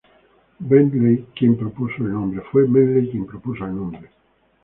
[0.59, 4.01] Bentley quien propuso el nombre.